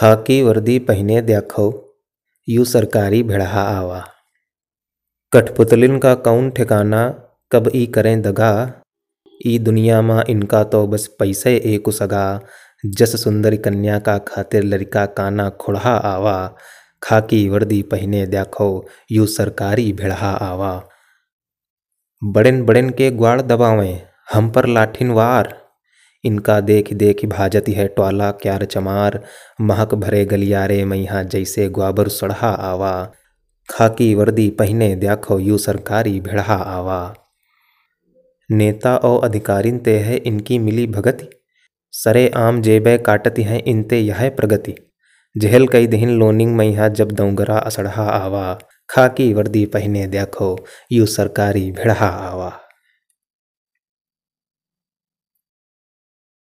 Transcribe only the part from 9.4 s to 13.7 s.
ई दुनिया में इनका तो बस पैसे एक सगा जस सुंदरी